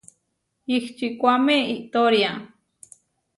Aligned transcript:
Ihčikuáme 0.75 1.55
iʼtória. 1.75 2.31